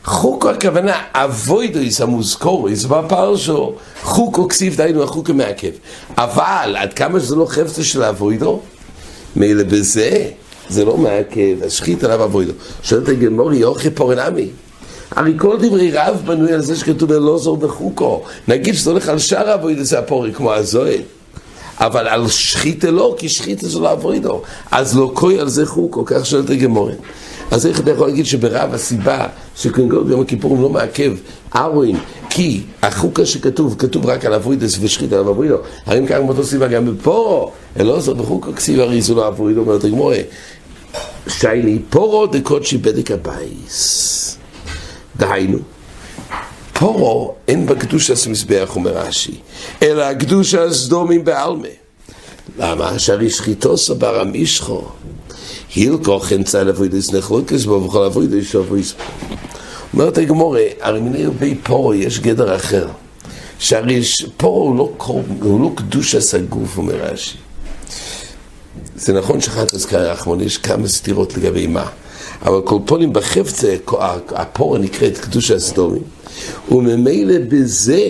חוקו 0.04 0.50
הכוונה 0.50 0.92
אבוידויס 1.12 2.00
המוזכוריס 2.00 2.84
בפרשו, 2.84 3.72
חוקו 4.02 4.48
כסיב 4.48 4.76
דיינו 4.76 5.02
החוקו 5.02 5.34
מעכב. 5.34 5.70
אבל 6.18 6.76
עד 6.78 6.92
כמה 6.92 7.20
שזה 7.20 7.36
לא 7.36 7.46
חפצה 7.46 7.84
של 7.84 8.02
אבוידו, 8.02 8.60
מילא 9.36 9.62
בזה, 9.62 10.28
זה 10.68 10.84
לא 10.84 10.96
מעכב, 10.96 11.56
השחית 11.66 12.04
עליו 12.04 12.24
אבוידו. 12.24 12.52
שואלת 12.82 13.08
הגמורי, 13.08 13.56
יוכי 13.56 13.90
פורנמי. 13.90 14.48
הרי 15.10 15.32
כל 15.38 15.56
דברי 15.60 15.90
רב 15.92 16.22
בנוי 16.24 16.52
על 16.52 16.60
זה 16.60 16.76
שכתוב 16.76 17.12
אלוזור 17.12 17.56
בחוקו. 17.56 18.22
נגיד 18.48 18.74
שזה 18.74 18.90
הולך 18.90 19.08
על 19.08 19.18
שאר 19.18 19.54
אבוידו 19.54 19.84
זה 19.84 19.98
הפורי 19.98 20.32
כמו 20.32 20.52
הזוהל. 20.52 21.02
אבל 21.78 22.08
על 22.08 22.28
שחית 22.28 22.84
לא, 22.84 23.14
כי 23.18 23.28
שחית 23.28 23.60
זה 23.60 23.80
לא 23.80 23.92
אבוידו. 23.92 24.42
אז 24.70 24.96
לא 24.96 25.10
קוי 25.14 25.40
על 25.40 25.48
זה 25.48 25.66
חוקו, 25.66 26.04
כך 26.04 26.26
שואלת 26.26 26.50
הגמורי. 26.50 26.94
אז 27.50 27.66
איך 27.66 27.80
אתה 27.80 27.90
יכול 27.90 28.06
להגיד 28.06 28.26
שברב 28.26 28.74
הסיבה 28.74 29.26
שקונגול 29.56 30.04
ביום 30.04 30.20
הכיפורים 30.20 30.62
לא 30.62 30.68
מעכב 30.68 31.12
ארוין, 31.56 31.96
כי 32.30 32.62
החוקה 32.82 33.26
שכתוב, 33.26 33.76
כתוב 33.78 34.06
רק 34.06 34.24
על 34.24 34.34
אבוידס 34.34 34.78
ושחית 34.80 35.12
על 35.12 35.18
אבוידו, 35.18 35.56
הרי 35.86 35.98
אם 35.98 36.06
קיים 36.06 36.26
באותו 36.26 36.44
סיבה 36.44 36.68
גם 36.68 36.86
בפורו, 36.86 37.50
אלא 37.80 38.00
זאת 38.00 38.16
בחוקה 38.16 38.52
כסיב 38.52 38.80
הרי 38.80 39.02
זו 39.02 39.14
לא 39.14 39.28
אבוידו, 39.28 39.60
אומרת 39.60 39.84
הגמורה, 39.84 40.16
שייני 41.28 41.78
פורו 41.90 42.26
דקודשי 42.26 42.78
בדק 42.78 43.10
הבייס. 43.10 44.38
דהיינו, 45.16 45.58
פורו 46.72 47.34
אין 47.48 47.66
בקדוש 47.66 48.10
מזבח, 48.10 48.76
אומר 48.76 48.98
רש"י, 48.98 49.34
אלא 49.82 50.02
הקדוש 50.02 50.54
הסדומים 50.54 51.24
בעלמה. 51.24 51.68
למה? 52.58 52.98
שהרי 52.98 53.30
שחיתו 53.30 53.76
סבר 53.76 54.20
המשחו. 54.20 54.82
הילקוך 55.74 56.32
אמצע 56.32 56.64
לבוידס 56.64 57.12
נחלוקס 57.12 57.64
בו 57.64 57.84
וכל 57.84 58.04
אבוידס 58.04 58.50
שבויס 58.50 58.92
פה. 58.92 59.04
אומרת 59.92 60.18
הגמורה, 60.18 60.62
הרי 60.80 61.00
מיני 61.00 61.26
בי 61.38 61.54
פורו 61.54 61.94
יש 61.94 62.20
גדר 62.20 62.56
אחר. 62.56 62.88
שהרי 63.58 64.00
פורו 64.36 64.62
הוא 64.68 64.76
לא, 64.76 64.92
הוא 65.42 65.60
לא 65.60 65.70
קדוש 65.74 66.14
הסגוף, 66.14 66.78
אומר 66.78 66.94
רש"י. 66.94 67.36
זה 68.96 69.12
נכון 69.12 69.40
שאחת 69.40 69.72
הזכר 69.72 70.10
רחמון 70.10 70.40
יש 70.40 70.58
כמה 70.58 70.88
סתירות 70.88 71.36
לגבי 71.36 71.66
מה. 71.66 71.86
אבל 72.42 72.60
כל 72.64 72.78
פונים 72.84 73.12
בחפצה, 73.12 73.76
הפורו 74.28 74.78
נקראת 74.78 75.18
קדוש 75.18 75.50
הסדומים, 75.50 76.02
וממילא 76.70 77.34
בזה 77.48 78.08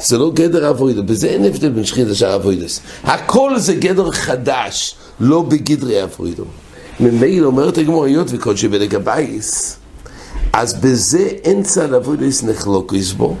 זה 0.00 0.18
לא 0.18 0.30
גדר 0.34 0.70
אבוידו, 0.70 1.02
בזה 1.02 1.26
אין 1.26 1.44
הבדל 1.44 1.68
בין 1.68 1.84
שחית 1.84 2.06
לשאר 2.06 2.34
אבוידס. 2.34 2.80
הכל 3.04 3.58
זה 3.58 3.74
גדר 3.74 4.10
חדש, 4.10 4.94
לא 5.20 5.42
בגדרי 5.42 6.02
אבוידו. 6.02 6.44
ממילא 7.00 7.46
אומרת 7.46 7.78
הגמור, 7.78 8.04
היות 8.04 8.26
וקודשי 8.30 8.68
הבייס, 8.96 9.76
אז 10.52 10.74
בזה 10.74 11.28
אין 11.44 11.62
צד 11.62 11.94
אבוידס 11.94 12.42
נחלוקס 12.42 13.12
בו, 13.12 13.36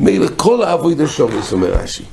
מילא 0.00 0.26
כל 0.36 0.62
האבוידס 0.62 1.10
שומס, 1.10 1.52
אומר 1.52 1.72
רש"י. 1.72 2.04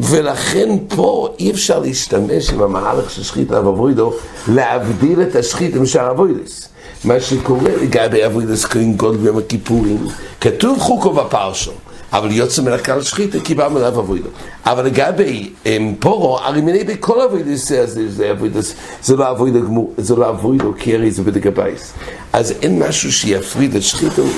ולכן 0.00 0.68
פה 0.88 1.34
אי 1.38 1.50
אפשר 1.50 1.78
להשתמש 1.78 2.50
עם 2.50 2.62
המהלך 2.62 3.10
של 3.10 3.22
שחית 3.22 3.52
אב 3.52 3.66
אבוידו, 3.66 4.12
להבדיל 4.48 5.22
את 5.22 5.36
השחית 5.36 5.76
עם 5.76 5.86
שאר 5.86 6.10
אבוידס. 6.10 6.68
מה 7.04 7.20
שקורה 7.20 7.70
לגבי 7.82 8.26
אבוידס 8.26 8.64
כהן 8.64 8.92
גודל 8.92 9.16
ביום 9.16 9.38
הכיפורים, 9.38 10.06
כתוב 10.40 10.78
חוקו 10.78 11.12
בפרשו. 11.12 11.72
אבל 12.12 12.32
יוצא 12.32 12.62
מן 12.62 12.72
הקהל 12.72 13.02
שחיתה 13.02 13.40
כי 13.40 13.54
בא 13.54 13.68
מלאו 13.68 13.88
אבוידו. 13.88 14.28
אבל 14.66 14.84
לגבי 14.84 15.50
פורו, 15.98 16.38
הרי 16.38 16.60
מיני 16.60 16.84
בכל 16.84 17.20
אבוידו 17.20 17.56
זה, 17.56 18.30
אבוידו, 18.30 18.60
זה 19.02 19.16
לא 19.16 19.30
אבוידו 19.30 19.62
גמור, 19.62 19.94
זה 19.98 20.16
לא 20.16 20.30
אבוידו 20.30 20.74
כי 20.78 21.10
זה 21.10 21.22
בדק 21.22 21.46
הבייס. 21.46 21.92
אז 22.32 22.54
אין 22.62 22.82
משהו 22.82 23.12
שיפריד 23.12 23.76
את 23.76 23.82
שחיתו 23.82 24.24
מזה. 24.24 24.34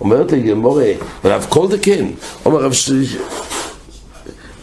אומרת 0.00 0.32
הגמורה, 0.32 0.92
רב 1.24 1.46
כל 1.48 1.68
דקן, 1.68 2.06
אומר 2.46 2.60
רב 2.60 2.72
שליש, 2.72 3.16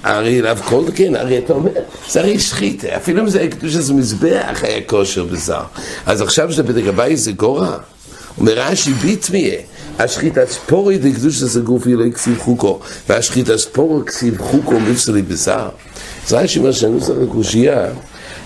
הרי 0.04 0.42
רב 0.42 0.62
כל 0.66 0.86
דקן, 0.86 1.16
הרי 1.16 1.38
אתה 1.38 1.54
אומר, 1.54 1.72
זה 2.10 2.20
הרי 2.20 2.40
שחיתה, 2.40 2.96
אפילו 2.96 3.22
אם 3.22 3.30
זה 3.30 3.40
היה 3.40 3.50
קדוש 3.50 3.76
איזה 3.76 3.94
מזבח 3.94 4.60
היה 4.64 4.82
כושר 4.82 5.24
בזר. 5.24 5.62
אז 6.06 6.22
עכשיו 6.22 6.52
שזה 6.52 6.64
בדק 6.64 6.88
הבייס 6.88 7.20
זה 7.20 7.32
גורע. 7.32 7.78
אומר 8.40 8.52
רש"י 8.56 8.94
ביטמיה, 8.94 9.60
השחית 10.00 10.38
הספורי 10.38 10.98
דקדוש 10.98 11.36
זה 11.36 11.62
גופי 11.62 11.96
לא 11.96 12.04
יקסיב 12.04 12.38
חוקו, 12.40 12.80
והשחית 13.10 13.50
הספורי 13.50 14.06
קסיב 14.06 14.42
חוקו 14.42 14.80
מבשרי 14.80 15.22
בשר. 15.22 15.70
זה 16.28 16.40
רש"י 16.40 16.60
אומר 16.60 16.72
שהנוסח 16.72 17.14
הקושייה, 17.24 17.88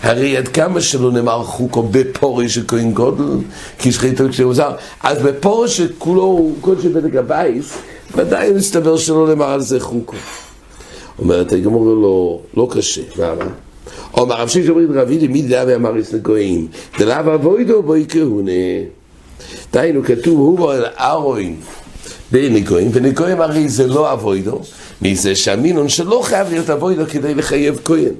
הרי 0.04 0.38
עד 0.38 0.48
כמה 0.48 0.82
שלא 0.82 1.12
נאמר 1.12 1.44
חוקו 1.44 1.84
בפורי 1.84 2.50
של 2.50 2.64
כהן 2.68 2.92
גודל, 2.92 3.38
כי 3.80 3.92
שחיתו 3.92 4.24
זר, 4.52 4.72
אז 5.04 5.22
בפורי 5.22 5.68
שכולו, 5.68 6.52
כל 6.62 6.76
שבדק 6.82 7.16
הבייס, 7.16 7.78
ודאי 8.16 8.52
מסתבר 8.52 8.98
שלא 8.98 9.28
נאמר 9.28 9.50
על 9.50 9.62
זה 9.62 9.80
חוקו. 9.80 10.16
אומרת 11.20 11.52
הגמור 11.52 11.86
לא, 11.86 12.40
לא 12.58 12.68
קשה, 12.72 13.02
למה? 13.18 13.46
אומר 14.18 14.36
רב 14.36 14.48
שיש 14.48 14.70
אומרים 14.70 15.00
רבי 15.00 15.20
למי 15.20 15.42
דעה 15.42 15.64
ואמר 15.68 15.98
יש 15.98 16.14
לגויים, 16.14 16.68
דלאו 17.00 17.36
אבוידו 17.36 17.84
בוי 17.84 18.06
כהונה. 18.10 18.52
דהיינו, 19.74 20.04
כתוב 20.04 20.40
הוא 20.40 20.72
ארוין 21.00 21.56
בניקויים, 22.32 22.90
וניקויים 22.94 23.42
הרי 23.42 23.70
זה 23.70 23.88
לא 23.88 24.14
אבוידו, 24.14 24.62
מזה 25.02 25.36
שהמינון 25.36 25.90
שלא 25.90 26.22
חייב 26.24 26.50
להיות 26.50 26.70
אבוידו 26.70 27.04
כדי 27.12 27.36
לחייב 27.36 27.80
כהן. 27.86 28.14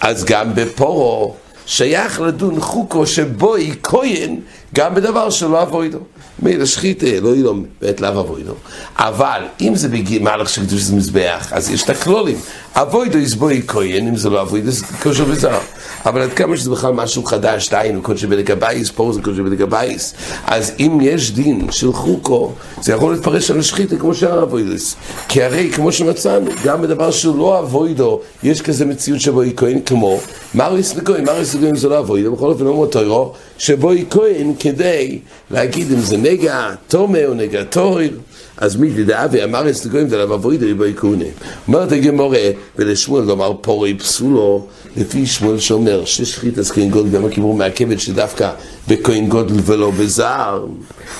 אז 0.00 0.24
גם 0.24 0.54
בפורו 0.54 1.34
שייך 1.66 2.20
לדון 2.20 2.60
חוקו 2.60 3.06
שבוי 3.06 3.74
כהן 3.82 4.36
גם 4.74 4.94
בדבר 4.94 5.30
שלא 5.30 5.62
אבוידו. 5.62 5.98
מילא 6.42 6.66
שחית 6.66 7.02
לא 7.22 7.36
לו 7.36 7.54
בית 7.80 8.00
לאו 8.00 8.20
אבוידו. 8.20 8.52
אבל 8.96 9.42
אם 9.60 9.74
זה 9.74 9.88
במהלך 9.88 10.48
של 10.48 10.66
קדוש 10.66 10.90
מזבח, 10.90 11.52
אז 11.52 11.70
יש 11.70 11.82
את 11.82 11.90
הכלולים. 11.90 12.36
אבוידו 12.74 13.18
יסבוי 13.18 13.62
כהן, 13.66 14.08
אם 14.08 14.16
זה 14.16 14.30
לא 14.30 14.42
אבוידו, 14.42 14.70
זה 14.70 14.84
כושר 15.02 15.24
בזר. 15.24 15.58
אבל 16.06 16.22
עד 16.22 16.32
כמה 16.32 16.56
שזה 16.56 16.70
בכלל 16.70 16.92
משהו 16.92 17.24
חדש, 17.24 17.68
דהיינו, 17.68 18.02
קודשי 18.02 18.26
בדק 18.26 18.50
הבייס, 18.50 18.90
פה 18.90 19.12
זה 19.14 19.22
קודשי 19.22 19.42
בדק 19.42 19.60
הבייס. 19.60 20.14
אז 20.46 20.72
אם 20.80 20.98
יש 21.02 21.32
דין 21.32 21.66
של 21.70 21.92
חוקו, 21.92 22.52
זה 22.82 22.92
יכול 22.92 23.12
להתפרש 23.12 23.50
על 23.50 23.58
השחיתה 23.58 23.96
כמו 23.96 24.14
שאר 24.14 24.42
אבוידוס. 24.42 24.96
כי 25.28 25.42
הרי, 25.42 25.70
כמו 25.72 25.92
שמצאנו, 25.92 26.50
גם 26.64 26.82
בדבר 26.82 27.10
שהוא 27.10 27.38
לא 27.38 27.58
אבוידו, 27.58 28.20
יש 28.42 28.62
כזה 28.62 28.84
מציאות 28.84 29.20
שבו 29.20 29.40
היא 29.40 29.52
כהן 29.56 29.80
כמו, 29.86 30.20
מריס 30.54 30.96
לכהן, 30.96 31.24
מריס 31.24 31.54
לכהן 31.54 31.76
זה 31.76 31.88
לא 31.88 31.98
אבוידו, 31.98 32.32
בכל 32.32 32.50
אופן 32.50 32.66
אומר 32.66 32.86
תוירו, 32.86 33.32
שבו 33.58 33.90
היא 33.90 34.04
כהן 34.10 34.52
כדי 34.60 35.18
להגיד 35.50 35.92
אם 35.92 36.00
זה 36.00 36.16
נגע 36.16 36.70
תומה 36.88 37.24
או 37.24 37.34
נגע 37.34 37.64
תויר. 37.64 38.18
אז 38.60 38.76
מי 38.76 38.90
תדעה 38.90 39.26
ואמר 39.30 39.70
אס 39.70 39.86
לגויים 39.86 40.08
דלב 40.08 40.32
אבוידו 40.32 40.66
ריבוי 40.66 40.94
כהונה. 40.96 41.24
אומרת 41.68 41.92
הגמורה, 41.92 42.50
ולשמואל 42.76 43.24
לומר 43.24 43.52
פורי 43.60 43.94
פסולו, 43.94 44.66
לפי 44.96 45.26
שמואל 45.26 45.58
שאומר 45.58 46.04
ששחית 46.04 46.58
אז 46.58 46.70
כהן 46.70 46.90
גודל 46.90 47.08
ביום 47.08 47.24
הכיפור 47.24 47.54
מעכבת 47.54 48.00
שדווקא 48.00 48.50
בכהן 48.88 49.28
גודל 49.28 49.54
ולא 49.64 49.90
בזר. 49.90 50.64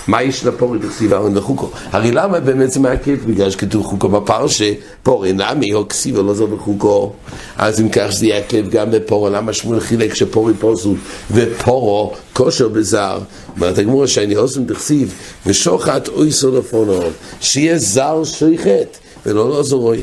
מה 0.07 0.23
יש 0.23 0.45
לפורי 0.45 0.79
בכסיבה 0.79 1.19
או 1.19 1.29
לחוקו? 1.35 1.71
הרי 1.93 2.11
למה 2.11 2.41
באמת 2.41 2.71
זה 2.71 2.81
מעכב? 2.81 3.17
בגלל 3.27 3.51
שכתוב 3.51 3.85
חוקו 3.87 4.09
בפרשה, 4.09 4.73
פורי 5.03 5.33
נמי 5.33 5.75
או 5.75 5.89
כסיבה 5.89 6.23
לא 6.23 6.35
זו 6.35 6.47
בחוקו. 6.47 7.13
אז 7.57 7.81
אם 7.81 7.89
כך 7.89 8.07
זה 8.11 8.27
יעכב 8.27 8.71
גם 8.71 8.91
בפורו, 8.91 9.29
למה 9.29 9.53
שמואל 9.53 9.81
חילק 9.81 10.15
שפורי 10.15 10.55
פוסול 10.55 10.97
ופורו 11.31 12.13
כושר 12.33 12.69
בזר? 12.69 13.19
אומרת 13.57 13.79
הגמורה 13.79 14.07
שאני 14.07 14.35
עושים 14.35 14.65
תכסיב 14.65 15.15
ושוחט 15.47 16.09
אוי 16.09 16.33
סולופונו 16.33 17.01
שיהיה 17.41 17.79
זר 17.79 18.25
שויחת 18.25 18.99
ולא 19.27 19.51
לא 19.51 19.63
זורוי. 19.63 20.01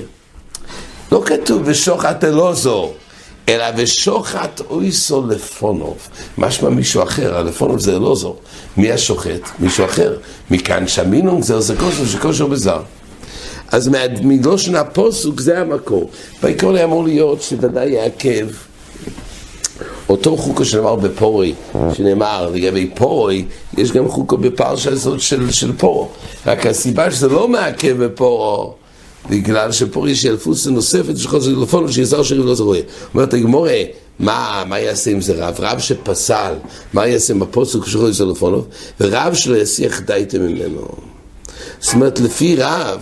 לא 1.12 1.22
כתוב 1.26 1.62
ושוחט 1.66 2.24
אלא 2.24 2.54
זור 2.54 2.94
אלא 3.50 3.66
ושוחט 3.78 4.62
אויסו 4.70 5.28
לפונוב. 5.28 5.98
משמע 6.38 6.70
מישהו 6.70 7.04
אחר, 7.04 7.38
הלפונוב 7.38 7.80
זה 7.80 8.00
לא 8.00 8.16
זו. 8.16 8.36
מי 8.78 8.92
השוחט? 8.92 9.50
מישהו 9.60 9.86
אחר. 9.86 10.18
מכאן 10.52 10.88
שהמינונג 10.88 11.44
זה 11.44 11.60
זה 11.60 11.76
כושר 11.76 12.06
שכושר 12.06 12.48
בזר. 12.48 12.82
אז 13.72 13.90
מגלושן 14.24 14.76
הפוסוק 14.76 15.40
זה 15.40 15.60
המקור. 15.60 16.10
בעיקרון 16.44 16.76
היה 16.76 16.86
אמור 16.86 17.04
להיות 17.04 17.42
שוודאי 17.42 17.90
יעכב 17.90 18.48
אותו 20.10 20.38
חוקו 20.38 20.66
שנאמר 20.66 20.96
בפורי, 20.96 21.54
שנאמר 21.94 22.50
לגבי 22.54 22.90
פורי, 22.96 23.46
יש 23.78 23.92
גם 23.92 24.10
חוקו 24.10 24.38
בפרשה 24.38 24.92
הזאת 24.92 25.22
של, 25.22 25.52
של 25.52 25.72
פורו. 25.78 26.10
רק 26.46 26.66
הסיבה 26.66 27.12
שזה 27.12 27.28
לא 27.28 27.48
מעכב 27.48 28.04
בפורו, 28.04 28.74
בגלל 29.30 29.72
שפה 29.72 30.10
יש 30.10 30.26
אלפוסה 30.26 30.70
נוספת 30.70 31.18
של 31.18 31.28
חוסר 31.28 31.56
טלפון 31.56 31.92
שיזהר 31.92 32.24
שריב 32.24 32.46
לא 32.46 32.56
זרועה. 32.56 32.80
אומרת 33.14 33.34
הגמורה, 33.34 33.82
מה, 34.20 34.64
מה 34.68 34.80
יעשה 34.80 35.12
עם 35.12 35.22
זה 35.22 35.34
רב? 35.48 35.56
רב 35.60 35.80
שפסל, 35.80 36.54
מה 36.94 37.08
יעשה 37.08 37.34
עם 37.34 37.42
הפוסק 37.42 37.86
של 37.86 38.00
חוסר 38.00 38.26
טלפונוב? 38.26 38.68
ורב 39.00 39.34
שלא 39.34 39.56
יסיח 39.56 40.02
דייתם 40.02 40.42
ממנו. 40.42 40.88
זאת 41.80 41.94
אומרת, 41.94 42.20
לפי 42.20 42.56
רב, 42.56 43.00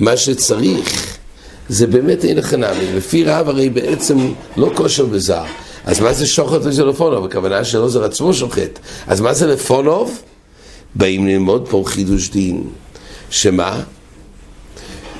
מה 0.00 0.16
שצריך 0.16 1.16
זה 1.68 1.86
באמת 1.86 2.24
אין 2.24 2.36
לך 2.36 2.54
נמי. 2.54 2.96
לפי 2.96 3.24
רב 3.24 3.48
הרי 3.48 3.70
בעצם 3.70 4.18
לא 4.56 4.70
כושר 4.74 5.06
בזר. 5.06 5.44
אז 5.88 6.00
מה 6.00 6.12
זה 6.12 6.26
שוחט 6.26 6.64
לפונוב? 6.84 7.24
הכוונה 7.24 7.64
זה 7.64 8.04
עצמו 8.04 8.34
שוחט. 8.34 8.78
אז 9.06 9.20
מה 9.20 9.34
זה 9.34 9.46
לפונוב? 9.46 10.22
באים 10.94 11.26
ללמוד 11.26 11.68
פה 11.70 11.82
חידוש 11.86 12.30
דין. 12.30 12.64
שמה? 13.30 13.80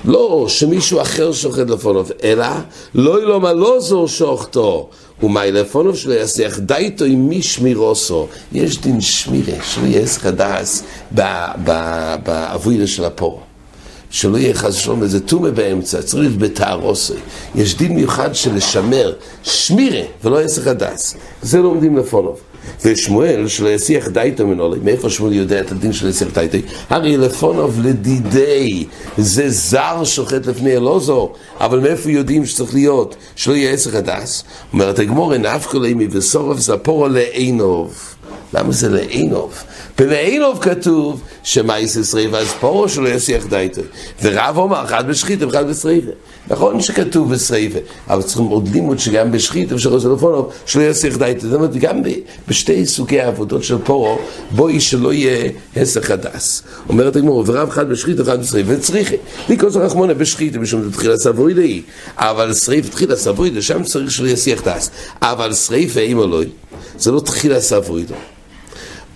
לא 0.04 0.46
שמישהו 0.48 1.00
אחר 1.00 1.32
שוחט 1.32 1.70
לפונוב, 1.70 2.10
אלא 2.22 2.46
לא 2.94 3.22
ילום 3.22 3.46
לא 3.46 3.80
זו 3.80 4.08
שוחטו, 4.08 4.88
ומאי 5.22 5.52
לפונוב 5.52 5.96
שלו 5.96 6.12
יסיח 6.12 6.58
דייתו 6.58 7.04
עם 7.04 7.28
מי 7.28 7.42
שמירוסו. 7.42 8.26
יש 8.52 8.80
דין 8.80 9.00
שמירה, 9.00 9.64
שלא 9.64 9.86
יהיה 9.86 10.06
חדש 10.06 10.80
באבוירה 12.24 12.86
של 12.86 13.04
הפור. 13.04 13.47
שלא 14.10 14.38
יהיה 14.38 14.54
חס 14.54 14.76
ושלום 14.76 15.02
איזה 15.02 15.20
טומא 15.20 15.50
באמצע, 15.50 16.02
צריך 16.02 16.32
בתערוסי. 16.38 17.12
יש 17.54 17.76
דין 17.76 17.94
מיוחד 17.94 18.34
של 18.34 18.54
לשמר 18.54 19.12
שמירה 19.42 20.02
ולא 20.24 20.44
יסך 20.44 20.66
הדס. 20.66 21.16
זה 21.42 21.58
לומדים 21.58 21.96
לפונוב. 21.96 22.40
ושמואל 22.84 23.48
שלא 23.48 23.68
יסיח 23.68 24.08
דייתו 24.08 24.46
מנולי, 24.46 24.80
מאיפה 24.84 25.10
שמואל 25.10 25.32
יודע 25.32 25.60
את 25.60 25.72
הדין 25.72 25.92
של 25.92 26.08
יסיח 26.08 26.28
דייתו? 26.34 26.58
הרי 26.90 27.16
לפונוב 27.16 27.80
לדידי, 27.86 28.86
זה 29.18 29.50
זר 29.50 30.04
שוחט 30.04 30.46
לפני 30.46 30.76
אלוזו, 30.76 31.32
אבל 31.60 31.80
מאיפה 31.80 32.10
יודעים 32.10 32.46
שצריך 32.46 32.74
להיות? 32.74 33.16
שלא 33.36 33.54
יהיה 33.54 33.72
יסך 33.72 33.94
הדס? 33.94 34.44
אומרת 34.72 34.98
הגמור, 34.98 35.36
נפקו 35.36 35.78
לימי 35.78 36.06
וסורף 36.10 36.58
זפורו 36.58 37.08
לעינוב. 37.08 38.14
למה 38.54 38.72
זה 38.72 38.88
לעינוב? 38.88 39.54
ולעינוב 40.00 40.58
כתוב 40.60 41.22
שמאיס 41.42 42.10
שריפה 42.10 42.38
אז 42.38 42.52
פורו 42.60 42.88
שלא 42.88 43.08
יסיח 43.08 43.46
דייטו. 43.46 43.82
ורב 44.22 44.56
אומר, 44.56 44.84
אחד 44.84 45.08
בשחית 45.08 45.42
ואחד 45.42 45.68
בשריפה. 45.68 46.10
נכון 46.48 46.80
שכתוב 46.80 47.34
בשריפה, 47.34 47.78
אבל 48.08 48.22
צריכים 48.22 48.46
עוד 48.46 48.68
לימוד 48.68 48.98
שגם 48.98 49.32
בשחית 49.32 49.72
אפשר 49.72 49.90
לעשות 49.90 50.18
לפונוב 50.18 50.52
שלא 50.66 50.82
יסיח 50.82 51.16
דייטו. 51.16 51.40
זאת 51.40 51.54
אומרת, 51.54 51.76
גם 51.76 52.02
בשתי 52.48 52.86
סוגי 52.86 53.20
העבודות 53.20 53.64
של 53.64 53.78
פורו, 53.78 54.18
בואי 54.50 54.80
שלא 54.80 55.12
יהיה 55.12 55.50
הסך 55.76 56.10
הדס. 56.10 56.62
אומרת 56.88 57.16
הגמור, 57.16 57.44
ורב 57.46 57.68
אחד 57.68 57.88
בשחית 57.88 58.20
ואחד 58.20 58.40
בשריפה, 58.40 58.72
וצריכה. 58.74 59.14
ליקוס 59.48 59.76
הרחמונה 59.76 60.14
בשחית, 60.14 60.56
משום 60.56 60.90
תתחיל 60.90 61.10
הסבוי 61.10 61.54
לאי. 61.54 61.82
אבל 62.16 62.54
שריפה 62.54 62.88
תחיל 62.88 63.12
הסבוי, 63.12 63.62
שם 63.62 63.82
צריך 63.82 64.10
שלא 64.10 64.28
יסיח 64.28 64.68
דס. 64.68 64.90
אבל 65.22 65.54
שריפה, 65.54 66.00
אם 66.00 66.18
או 66.18 66.26
לא, 66.26 66.40
זה 66.98 67.12
לא 67.12 67.20
תחיל 67.20 67.52
הסבוי 67.52 68.04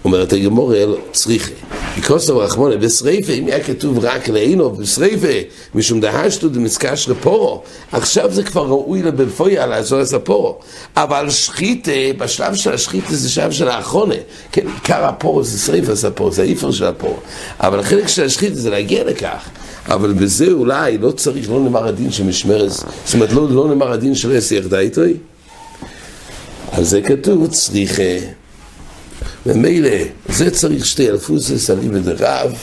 אומרת 0.05 0.33
הגמור 0.33 0.75
אל 0.75 0.95
צריכה. 1.13 1.53
בקוסם 1.99 2.37
רחמונה 2.37 2.77
בשריפה, 2.77 3.33
אם 3.33 3.47
היה 3.47 3.65
כתוב 3.65 3.99
רק 4.05 4.29
לעינו 4.29 4.71
בשריפה, 4.71 5.29
משום 5.75 6.01
דהשתו 6.01 6.49
דמסקש 6.49 7.09
לפורו, 7.09 7.63
עכשיו 7.93 8.33
זה 8.33 8.43
כבר 8.43 8.67
ראוי 8.67 9.03
לבלפויה 9.03 9.67
לעזור 9.67 10.03
את 10.03 10.13
הפורו. 10.13 10.59
אבל 10.97 11.31
שחיתה, 11.31 11.91
בשלב 12.19 12.55
של 12.55 12.73
השחיתה 12.73 13.17
זה 13.17 13.29
שלב 13.29 13.51
של 13.51 13.69
האחרונה. 13.69 14.15
כן, 14.53 14.67
עיקר 14.75 15.05
הפורו 15.05 15.43
זה 15.43 15.59
שריפה 15.59 15.95
זה 15.95 16.09
הפורו, 16.09 16.31
זה 16.31 16.43
האיפר 16.43 16.71
של 16.71 16.85
הפורו. 16.85 17.17
אבל 17.61 17.81
החלק 17.81 18.09
של 18.09 18.25
השחיתה 18.25 18.55
זה 18.55 18.71
להגיע 18.71 19.05
לכך. 19.05 19.49
אבל 19.89 20.13
בזה 20.13 20.47
אולי 20.53 20.99
לא 20.99 21.11
צריך, 21.11 21.51
לא 21.51 21.61
נאמר 21.61 21.87
הדין 21.87 22.13
של 22.13 22.31
זאת 23.05 23.15
אומרת 23.15 23.33
לא, 23.33 23.51
לא 23.51 23.69
נאמר 23.69 23.93
הדין 23.93 24.15
של 24.15 24.37
עשר 24.37 24.55
יחדה 24.55 24.79
איתוי. 24.79 25.15
על 26.73 26.85
זה 26.85 27.03
כתוב 27.03 27.47
צריכה. 27.47 28.42
ומילא, 29.47 29.91
זה 30.29 30.51
צריך 30.51 30.87
שתי 30.87 31.11
אלפוסי 31.11 31.59
סלים 31.59 31.91
ודרב, 31.95 32.55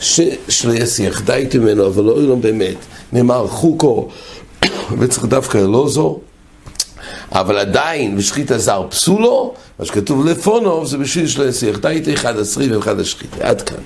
ששלייס 0.00 0.98
יחדית 0.98 1.54
ממנו, 1.54 1.86
אבל 1.86 2.04
לא 2.04 2.20
אילון 2.20 2.40
באמת, 2.40 2.76
נאמר 3.12 3.46
חוקו, 3.46 4.08
וצריך 4.98 5.24
דווקא 5.26 5.58
לא 5.58 5.88
זו, 5.88 6.20
אבל 7.32 7.58
עדיין, 7.58 8.18
ושחית 8.18 8.50
הזר 8.50 8.86
פסולו, 8.90 9.54
מה 9.78 9.84
שכתוב 9.84 10.26
לפונוב 10.26 10.86
זה 10.86 10.98
בשביל 10.98 11.26
שלייס 11.26 11.62
יחדית, 11.62 12.08
אחד 12.08 12.38
עשרי 12.38 12.76
ואחד 12.76 13.00
השחית, 13.00 13.30
עד 13.40 13.62
כאן. 13.62 13.76